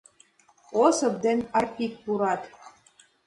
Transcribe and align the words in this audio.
Осып 0.83 1.15
ден 1.23 1.39
Арпик 1.57 1.93
пурат. 2.03 2.41